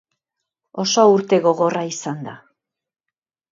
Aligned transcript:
Oso 0.83 1.03
urte 1.17 1.39
gogorra 1.45 1.85
izan 1.91 2.27
da. 2.31 2.37